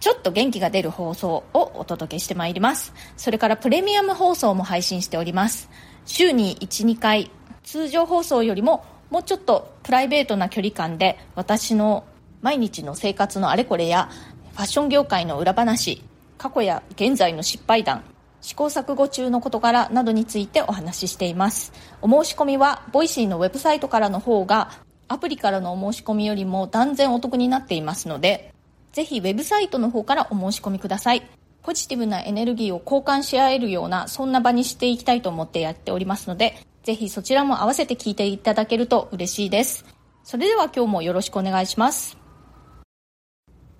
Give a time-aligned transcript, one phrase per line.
[0.00, 2.92] ちょっと元気が出る放送をお届けしてまいります。
[3.16, 5.70] それからプレミアム放送も配信しております。
[6.06, 7.30] 週に1、2回、
[7.62, 12.04] 通常放送よりももうちょっとプライベートな距離感で私の
[12.42, 14.10] 毎日の生活のあれこれや
[14.54, 16.02] ファッション業界の裏話、
[16.38, 18.04] 過去や現在の失敗談、
[18.40, 21.72] 試行錯誤中の事柄などについてお話ししています。
[22.02, 24.70] お申し込みは、 Voicy のウェブサイトからの方が、
[25.08, 28.53] アプリからのお申し込みよりも断然お得になっていますので、
[28.94, 31.28] ぜひウェブサイトの方からお申し込みください。
[31.64, 39.84] ポジティブなエネルギーを交換し合えるような、そんな場にしていきたいと思ってやっておりますので、ぜひそちらも合わせて聞いていただけると嬉しいです。
[40.22, 42.16] それでは今日もよろしくお願いします。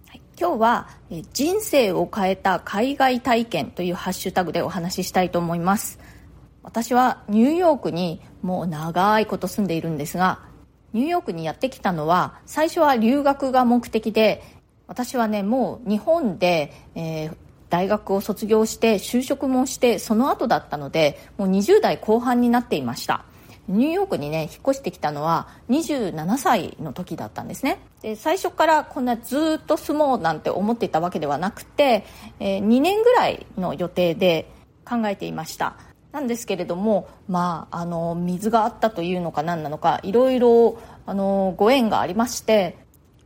[0.09, 0.89] はい、今日は
[1.33, 6.01] 人生を変えた海外体験というハッシュタグでお話ししたいと思います。
[6.65, 10.41] 私はニューヨークにもう長いこと住んでいるんですが、
[10.93, 14.43] ニューヨークにやってきたのは最初は留学が目的で
[14.87, 17.37] 私はねもう日本で、えー、
[17.71, 23.25] 大学を卒業して就職もしてその後だったのでもう20代後半になっていました。
[23.67, 27.79] ニューヨークにね引っ越してきたのは27歳の時だったんですね。
[28.03, 32.05] で最初からこんなずっと住もうなんて思っていたわけではなくて、
[32.41, 34.51] えー、2年ぐらいの予定で
[34.85, 35.77] 考えていました。
[36.13, 42.77] なんですけれども、まあ、あの水があったというのか何なのかいろいろあのご縁がありまして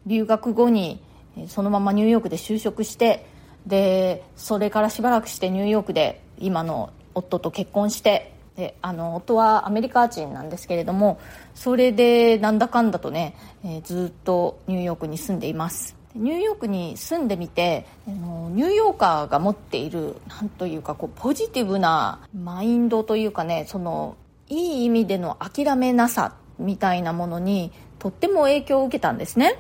[0.07, 1.03] 留学後に
[1.47, 3.27] そのままニューヨークで就職して
[3.67, 11.21] でそれからしばらくしてニューヨークで今の夫と結婚してであの夫はアメリカ人なんですけれども
[11.55, 15.97] それでなんだかんだとね、えー、ずっとニューヨークに住んでいます。
[16.15, 24.17] ニューヨークに住んでみてあのニューヨーカーが持っているなんというかこうポジティブなマインドというかねその
[24.49, 29.59] いい意味での諦めなさみたいなものにとっても影響を受けたんですね。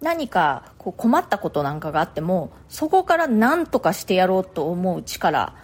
[0.00, 5.54] 何かこう困ったことなんかがあってもそこから何とかしてやろうと思う力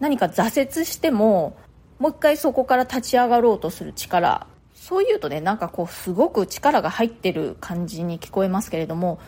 [0.00, 1.56] 何か挫折しても
[1.98, 4.46] もう一回そこから立ち上がろうとする力。
[4.74, 9.18] そういうとねなんかこうすごく力が入ってる感じに聞こえますけれども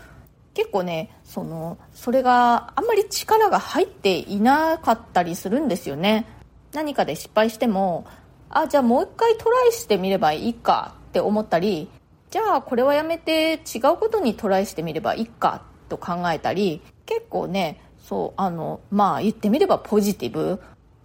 [0.52, 6.26] 結構ねそのそれがあんまり力が入っていなかったりするんですよね。
[6.72, 8.06] 何かで失敗しても
[8.50, 11.88] あじゃあもう一回トライしてみればいいかって思ったり
[12.30, 20.60] じゃあこれはやめて違うことにトライしてみればいいかと考えたり結構ねそうあのまあ言ってみればポジティブ。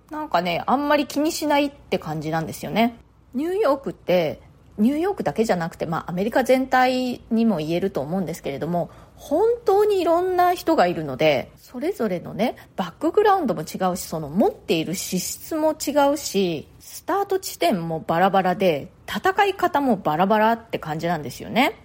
[0.09, 2.97] なんかねあんまり気にしないって感じなんですよね。
[3.33, 4.41] ニューヨークって
[4.77, 21.75] ニューヨークだけじゃなくて、まあ、アメリカ全体にも言えると思うんですけれども本当にいろんな人がいるのでそれぞれのねバックグラウンドも違うしその持っている資質も違うしスタート地点もバラバラで戦い方もバラバラって感じなんですよね。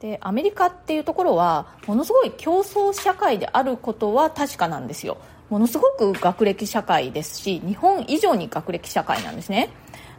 [0.00, 5.16] でアメリカっていうところはものすごい競争社会であることは確かなんですよ。
[5.48, 9.70] ものすごく学歴社会ですし日本以上に学歴社会なんですね。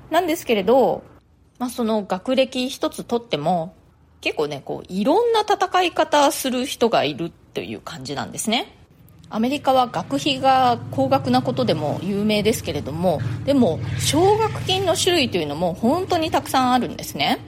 [0.10, 1.04] なんですけれど、
[1.60, 3.76] まあ、その学歴一つとっても
[4.22, 8.77] 結構ねこういろんな戦い方する人がいるという感じなんですね。
[9.30, 17.40] アメリカは学費が高額なことでも有名ですけれどもでも奨学金の種類というのも本当にたくさんあるんですね、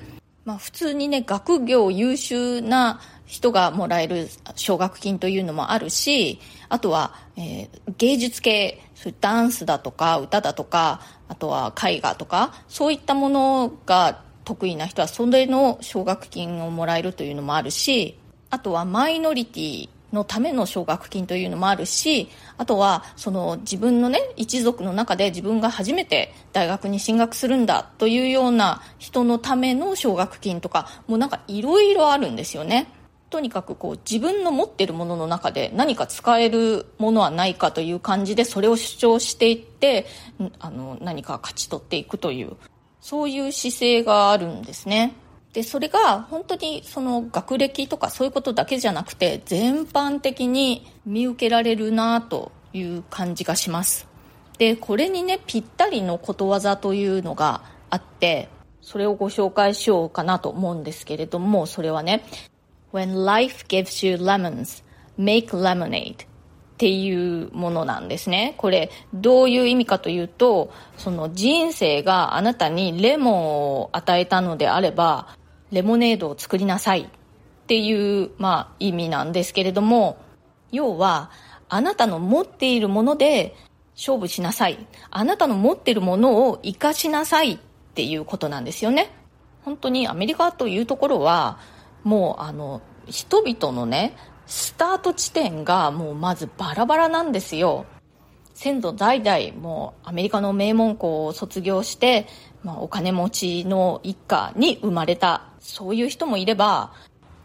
[0.45, 8.81] まあ、普通にね学業優秀な人がもらえる奨学金というのもあるしあとは、えー、芸術系
[9.22, 18.18] ダンスだとか歌だとかあとは絵画とかそういったものが得意な人はそれの奨学金をもらえるというのもあるし
[18.50, 32.92] あとはマイノリティのための奨学金というのもあるしあとはその自分のね一族の中で自分が初めて大学に進学するんだというような人のための奨学金とかもうなんかいろいろあるんですよね。
[33.30, 40.07] とにかくこう自分の持ってるものの中で何か使えるものはないかという感じでそれを主張していって
[40.57, 42.57] あの何か勝ち取っていくという
[43.01, 45.13] そういう姿勢があるんですね。
[45.54, 54.07] でそれが本当にその学歴とかそういうことだけじゃなくて全般的に見受けられるなという感じがします
[54.60, 58.50] でこれにねぴったりのことわざというのがあって
[58.81, 62.24] それをご紹介しようかなと思うんですけれどもそれはね
[62.94, 64.84] When life gives you lemons
[65.18, 66.30] make lemonade
[66.80, 68.56] っていうものなんですね。
[68.57, 75.38] これ、どういう意味かというと、その人生があなたにレモンを与えたのであれば、
[75.71, 77.07] レモネードを作りなさいっ
[77.68, 80.18] ていう、まあ、意味なんですけれども、
[80.71, 81.31] 要は、
[81.69, 83.56] あなたの持っているもので
[83.95, 84.88] 勝負しなさい。
[85.12, 87.57] あなたの持っているものを活かしなさいっ
[87.94, 89.12] ていうことなんですよね。
[89.63, 91.60] 本当にアメリカというところは、
[92.04, 94.16] もうあの、人々のね、
[94.48, 97.86] スタート地点がもうまずバラバラなんですよ。
[98.59, 102.27] 先祖代々もうアメリカの名門校を卒業して、
[102.61, 106.91] まあ、お金持ちの一家に生まれたそういう人もいれば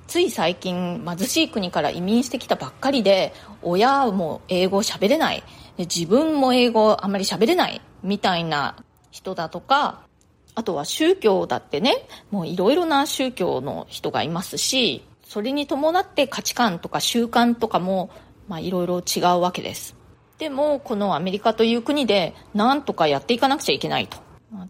[0.08, 3.32] つい最近貧しい国から移民してきたばっかりで
[3.62, 5.44] 親も英語喋れない。
[5.78, 7.81] 自分も英語あんまり喋れない。
[8.02, 8.75] みたいな
[9.12, 10.02] 人だとか
[10.56, 18.11] あとは宗教だってねもういろいろな宗教の人がいますしそれに伴って価値観とか習慣とかも
[18.61, 20.04] いろいろ違うわけです。
[20.39, 24.19] でもこのアメリカという国で何とかやっていかなくちゃいけないと。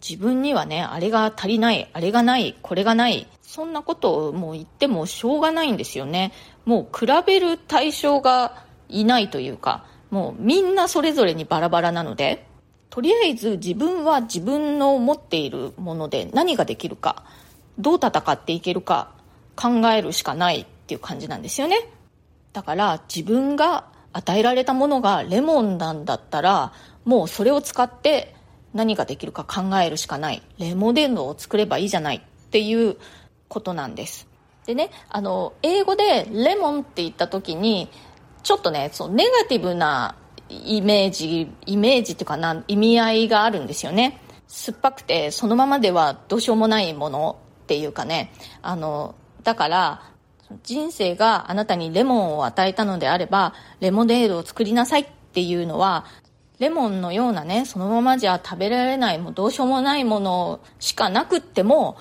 [0.03, 6.33] 自分にはねあれが足りないあれがないこれがないそんなことをもう言ってもしょうがないんですよね。
[6.65, 12.47] もう比べる対象がいないというかもうみんなそれぞれにバラバラなので
[12.89, 17.25] とりあえず自分は自分の持っているもので何ができるか
[17.79, 19.13] どう戦っていけるか
[19.57, 21.77] 考えるしかないっていう感じなんですよね。
[22.53, 26.73] だから自分が与えられたものがレモンなんだったら
[27.05, 28.35] もうそれを使って
[28.73, 30.43] 何ができるか考えるしかない。
[30.59, 32.97] レモネードを作ればいいじゃないっていう
[33.49, 34.27] ことなんです。
[34.67, 37.91] でねあの英語でレモンって言った時に
[38.43, 40.17] ちょっとねそうネガティブな
[40.49, 44.21] イメージイメージっていうかな意味合いがあるんですよね。
[44.47, 48.33] 酸っぱくてそのままではどうしようもないものっていうかね。
[48.63, 50.14] あのだから
[50.63, 56.07] 人生があなたにレモンを与えたのであればレモネードを作りなさいっていうのは
[56.59, 61.97] レモンのようなねそのままじゃ食べられないもうどうしようもないものしかなくっても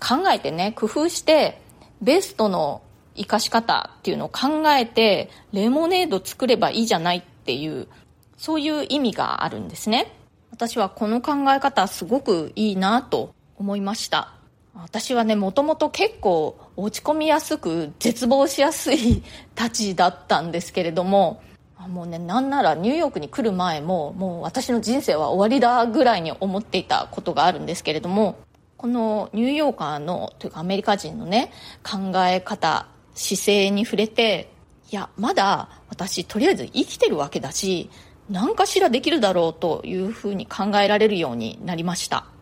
[0.00, 1.60] 考えてね工夫して
[2.00, 2.82] ベストの
[3.16, 7.88] 生かし方っていうのを考えてレモネード作ればいいじゃないっていう
[8.36, 10.12] そういう意味があるんですね。
[10.50, 14.34] 私はこの考え方すごくいいなと思いました。
[14.74, 19.22] 私はねもともと結構落ち込みやすく絶望しやすい
[19.54, 21.42] たちだったんですけれども
[21.88, 28.38] もうねなんならニューヨークに来る前ももう私の人生は終わりだぐらいに思っていたことがあるんですけれども
[28.76, 34.50] このニューヨーカーのというかアメリカ人のね考え方姿勢に触れて
[34.90, 37.90] いやまだ私とりあえず生きてるわけだし
[38.28, 42.33] 何かしらできるだろうというふうに考えられるようになりました。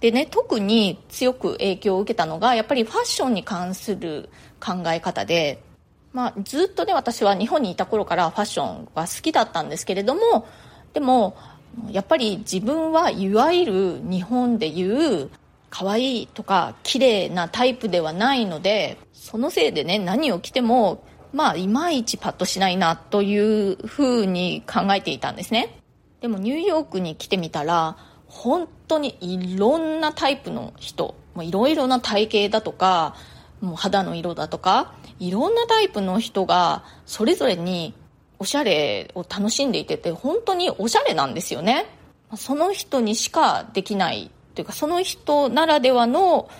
[0.00, 4.28] でね特に強く影響を受けたのがやっぱりファッションに関する
[4.60, 5.62] 考え方で、
[6.12, 10.46] まあ、ずっとね私は日本にいた頃からファッションは好きだったんですけれども
[10.92, 11.36] でも
[11.90, 15.30] やっぱり自分はいわゆる日本でいう
[15.70, 23.36] 可愛いとか綺麗なタイプではないのでそのせいでね何を着てもまあいまいちパッとしないなとい
[23.72, 25.80] うふうに考えていたんですね。
[26.20, 27.98] でもニューヨークに来てみたら
[28.36, 33.16] 本当にいろんなタイプの人いろいろな体型だとか
[33.62, 37.94] もう肌の色だとかいろんなタイプの人がそれぞれに
[38.38, 41.86] おしゃれを楽しんでいてて本当におしゃれなんですよね。
[42.36, 46.50] その人にしかできないというかその人ならではの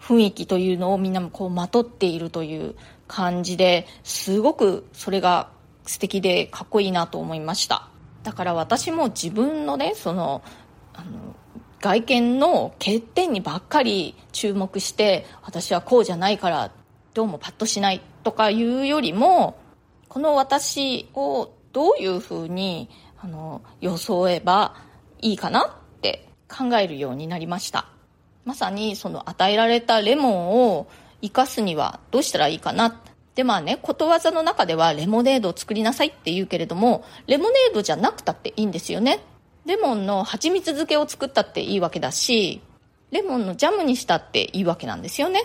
[0.00, 2.74] 雰囲気というのをみんなもこうまとっているという
[3.06, 5.50] 感じですごくそれが
[5.86, 7.88] 素敵でかっこいいなと思いました。
[8.24, 10.42] だから私も自分のねその
[11.00, 11.34] あの
[11.80, 16.70] 外見の欠点にばっかり注目して私はこうじゃないから
[17.14, 19.58] どうもパッとしないとかいうよりも
[20.08, 24.76] この私をどういうふうにあの装えば
[25.22, 27.86] いいかなって考えるようになりました。
[28.44, 30.88] まさにその与えられたレモンを
[31.22, 33.00] 生かすにはどうしたらいいかな。
[33.34, 39.20] でまあねことわざの中ではレモネードを作りなさいって言うけれどもレモネードじゃなくたっていいんですよね。
[39.66, 42.62] レモンの蜂蜜漬けを作ったっていいわけだし
[43.10, 45.42] レモンのジャムにしたっていいわけなんですよね。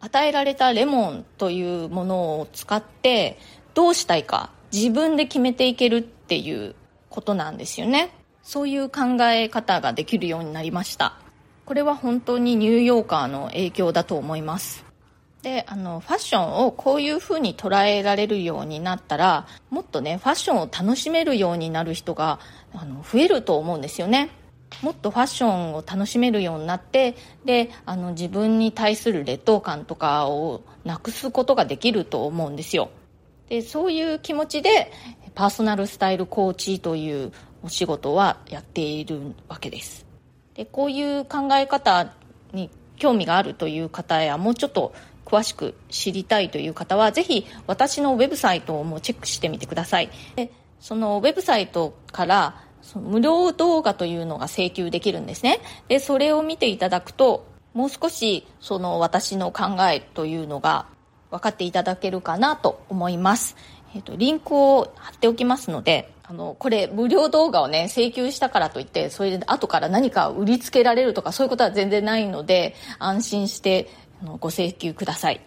[0.00, 3.38] 与えられたレモンというものを使って
[3.74, 6.74] どうしたいか自分で決めていけるっていう
[7.10, 8.14] ことなんですよね。
[8.42, 11.16] そういう考え方ができるようになりました。
[11.66, 14.89] これは本当にニューヨーカーの影響だと思います。
[15.42, 22.40] であのファッションをこういうふうに捉えられるようになったらもっとねファッションを楽しめるようになる人が
[22.74, 24.30] あの増えると思うんですよね。
[24.82, 32.90] もっとファッションを楽しめるようになってであの自分に対する劣等感とかをなくすことができると思うんですよ。
[33.48, 34.92] でそういう気持ちで
[35.34, 37.32] パーソナルスタイルコーチという
[37.62, 40.06] お仕事はやっているわけです。
[40.54, 42.12] でこういう考え方
[42.52, 44.92] に興味があるという方やもうちょっと
[45.30, 50.10] 詳しく知りたいという方はぜひ私のウェブサイトをもチェックしてみてください。
[50.34, 55.60] でそのウェブサイトからその無料動画というのが請求できるんですね。
[55.88, 60.86] でそれを見ていただくともう少しその私の考えというのが
[61.30, 63.56] 分かっていただけるかなと思います、
[63.94, 73.88] えーと、リンクを貼っておきますのであのこれ無料動画をね請求したからといってそれで後から何か売りつけられるとかそういうことは全然ないので安心して
[74.22, 75.40] のご請求ください。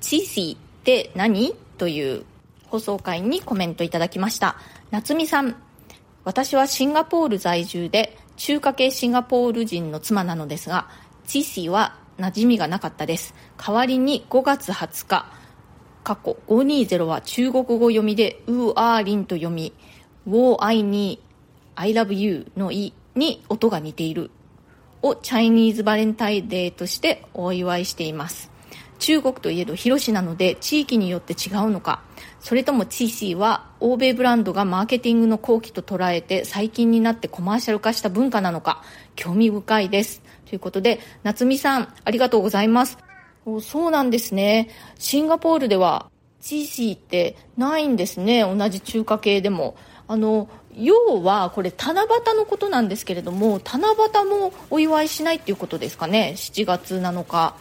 [0.00, 2.24] チーシーって何という
[2.66, 4.56] 放送回にコメントいただきました。
[4.90, 5.56] 夏美さん
[6.24, 10.88] 私はシンガポール在住で中華系シンガポール人の妻なのですが
[11.26, 13.34] チーシーは馴染みがなかったです。
[13.56, 15.26] 代わりに5月20日
[16.04, 19.74] 過去520は中国語読みで五二零と読み
[20.26, 21.22] 我爱你
[21.74, 24.30] I love you の意に音が似ている。
[25.02, 28.50] をチャイニーズバレンタインデーとしてお祝いしています。
[28.98, 32.02] 中国といえど広しなので地域によって違うのか。
[32.40, 38.82] それともチーシーは欧米ブランドがマーケティングの後期と捉えて最近になってコマーシャル化した文化なのか
[39.16, 40.22] 興味深いです。
[40.46, 42.98] ということで夏美さんありがとうございます。
[43.62, 44.68] そうなんですね。
[44.98, 48.42] シンガポールではチーシーってないんですね。
[48.42, 49.76] 同じ中華系でも。
[50.10, 57.56] あの要はこれ七夕のことなんですけれども七夕もお祝いしないっていうことですかね？7月7日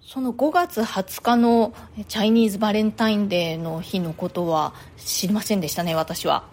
[0.00, 1.74] その5月20日の
[2.08, 6.44] チャイニーズバレンタインデーの日のことは知りませんでしたね、私は。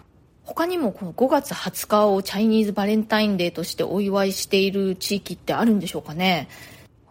[0.42, 6.48] 他にもこの5月20日をチャイニーズバレンタインデーとしてお祝いしている地域ってあるんでしょうかね？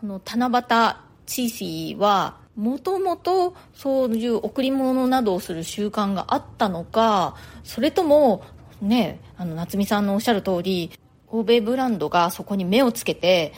[0.02, 8.44] この七夕チーシーはもともとそういう贈り物などをする習慣があったのか、それとも
[8.82, 10.92] ね、あの夏美さんのおっしゃる通り、
[11.28, 13.54] 欧米ブランドがそこに目をつけて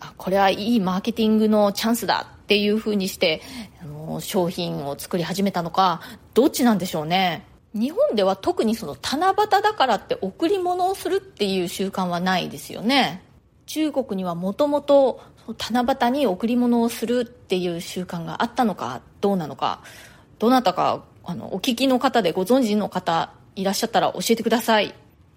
[0.00, 3.40] あこれはいいマーケティングのチャンスだっていうふうにして
[3.82, 6.00] あの商品を作り始めたのか
[6.34, 7.44] どっちなんでしょうね。
[7.74, 13.22] 日本では特にその七夕だからって贈り物をするっていう習慣はないですよね。
[13.66, 15.20] 中国にはもともと
[15.58, 19.80] 七夕に贈り物をするっていう習慣があったのかどうなのか
[20.38, 24.94] どなたかあのお聞きの方でご存知の方いらっしゃったら教えてください。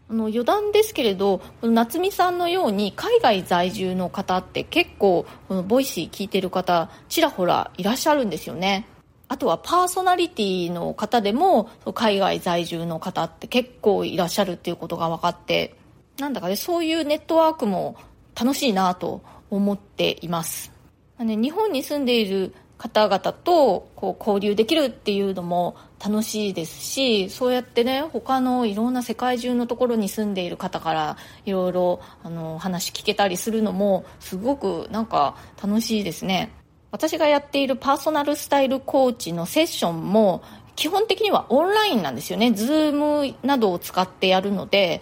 [0.09, 8.88] あの余談ですけれど夏美さんのように海外在住の方って結構この Voicy 聞いてる方ちらほらいらっしゃるんですよね。
[9.27, 15.75] あとはパーソナリティの方でも海外在住の方って結構いらっしゃるっていうことが分かって
[16.17, 17.95] なんだかねそういうネットワークも
[18.35, 19.21] 楽しいなと
[19.51, 20.71] 思っています。
[21.19, 36.51] 日本に住んでいる方々とこう交流できるっていうのも楽しいですしそうやってね他のいろんな世界中のところに住んでいる方からいろいろあの話聞けたりするのもすごくなんか楽しいですね
[36.91, 40.41] 私がやっているパーソナルスタイルコーチのセッションも
[40.79, 42.53] 基本的にはオンラインなんですよね。
[42.53, 45.01] ズームなどを使ってやるので、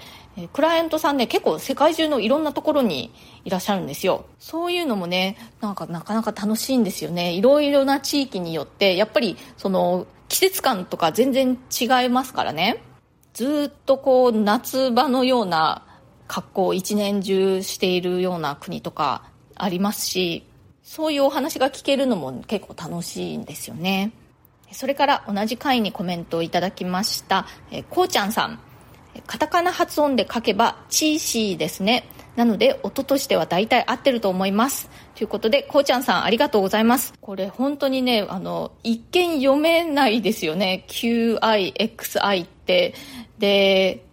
[0.51, 3.13] クライアントさんね、結構世界中のいろんなところに
[3.45, 4.25] いらっしゃるんですよ。
[4.39, 7.33] そういうのもね、なんかなかなか楽しいんですよね。
[7.33, 12.83] いろいろな地域によって、やっぱりその季節感とか全然違いますからね。
[13.33, 15.83] ずっとこう夏場のような
[16.27, 19.23] 格好を一年中しているような国とか
[19.55, 20.43] ありますし、
[20.83, 24.11] そういうお話が聞けるのも結構楽しいんですよね。
[24.71, 28.59] それから同じ回にコメントをいただきました、えこうちゃんさん。
[29.25, 32.07] カタカナ発音で書けばチーシーですね。
[32.37, 34.89] なので音としては大体合ってると思います。
[35.15, 37.13] ということで、こうちゃんさんありがとうございます。
[37.19, 40.85] これ本当にね、あの、一見読めないですよね。
[40.87, 42.93] QIXI って。
[43.39, 44.05] で、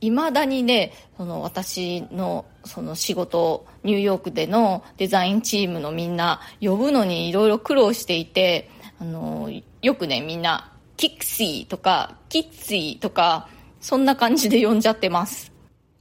[0.00, 8.70] 未だにね、その私のその仕事、ニューヨークでのデザインチームのみんな呼ぶのにいろいろ苦労していて、
[9.00, 9.50] あの、
[9.82, 13.48] よくね、みんな、キクシーとか、キッツィとか、
[13.80, 15.51] そんな感じで呼んじゃってます。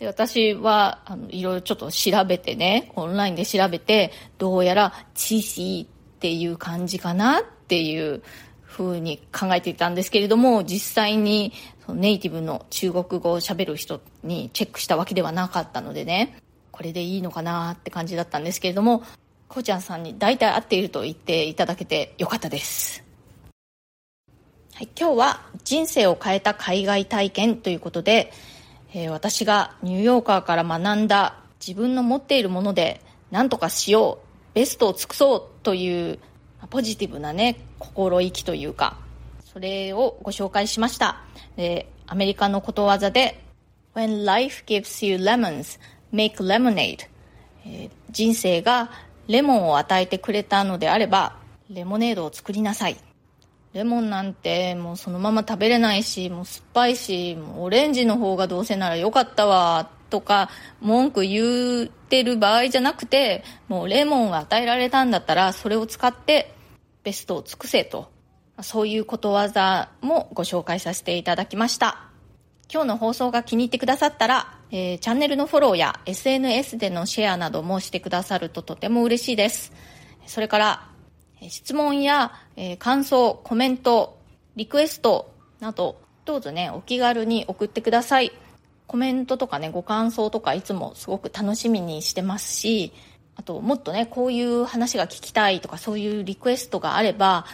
[0.02, 5.90] で、私は、あの、いろいろちょっと調べてね、オンラインで調べて、どうやら、チシーっ
[6.20, 8.24] ていう感じかなっていう
[8.66, 11.54] 風に考えていたんですけれども、実際に
[11.88, 16.36] ネイティブの中国語を喋る人にチェックしたわけではなかったのでね、
[16.72, 19.04] これでいいのかなって感じだったんですけれども、
[19.48, 23.04] こうちゃんさんに大体合っていると言っていただけてよかったです。
[24.74, 28.34] はい、今日は人生を変えた海外体験ということで、
[28.94, 36.20] えー、私がニューヨーカーから学んだ自分の持っているもので何とかしよう、ベストを尽くそうという
[36.70, 38.98] ポジティブなね、心意気というか、
[39.54, 41.24] それをご紹介しました。
[41.58, 43.42] えアメリカのことわざで、
[43.96, 45.80] When life gives you lemons,
[46.14, 47.08] make lemonade、
[47.66, 48.92] えー、人生が
[49.28, 51.38] レモンを与えてくれたのであれば、
[51.70, 52.98] レモネードを作りなさい。
[53.74, 60.50] レモンなんてもうそのまま食べれないし、もう酸っぱいし、もうオレンジの方がどうせならよかったわ、とか
[60.82, 66.54] 文句言ってる場合じゃなくて、もうレモンを与えられたんだったら、それを使って
[67.04, 68.12] ベストを尽くせと。
[68.62, 72.12] そういうことわざもご紹介させていただきました。
[72.72, 79.74] 今日の放送が気に入ってくださったら、えー、チャンネルのフォローや SNS でのシェアなどもしてくださるととても嬉しいです。
[80.28, 80.88] それから、
[81.50, 84.20] 質問や、えー、感想、コメント、
[84.56, 88.32] リクエストなど、どうぞね、お気軽に送ってください。
[88.86, 92.94] コメントとかね、ご感想とかいつもすごく楽しみにしてますし、
[93.36, 97.48] あと、もっとね、こういう話が聞きたいとか、そういうリクエストがあれば、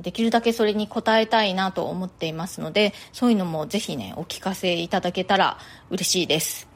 [0.00, 5.58] できるだけそれに応えたいなと思っていますので、そういうのもぜひね、お聞かせいただけたら
[5.90, 6.68] 嬉しいです。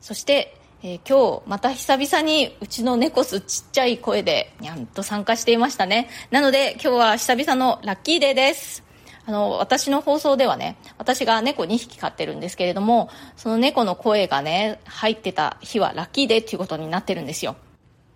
[0.00, 6.08] そして、えー、今日また久々にうちの猫すちっちゃい声でにゃんと参加していましたね。
[6.30, 8.84] なので今日は久々のラッキーデーです。
[9.26, 17.56] あの、私の放送ではね、私が猫2匹飼ってるんですけれども、その猫の声がね、入ってた日はラッキーデーっていうことになってるんですよ。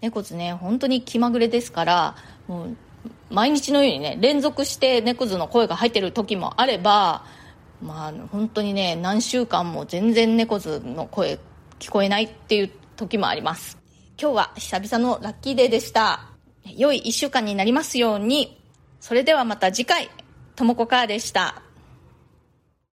[0.01, 2.17] 猫図ね、本当に気まぐれですから、
[2.47, 2.77] もう、
[3.29, 7.25] 毎日のようにね、連続して猫図の声が入ってる時もあれば、
[7.83, 11.41] まあ、本当にね、何週間も全然猫図の声
[11.83, 13.77] 聞こえないっていう時もあります。
[14.17, 16.21] 今日は久々のラッキーデーでした。
[16.77, 18.63] 良い一週間になりますように。
[19.01, 20.09] それではまた次回、
[20.55, 21.61] ともこかーでした。